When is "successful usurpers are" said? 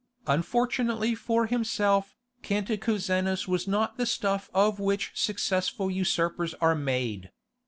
5.13-6.73